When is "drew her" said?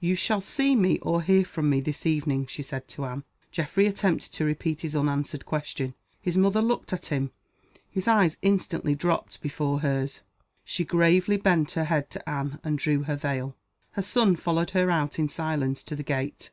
12.76-13.14